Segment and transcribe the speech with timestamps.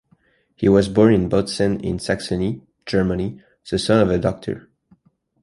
[0.55, 4.71] He was born in Bautzen in Saxony, Germany, the son of a doctor.